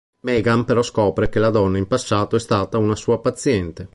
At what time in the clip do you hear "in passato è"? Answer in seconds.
1.77-2.39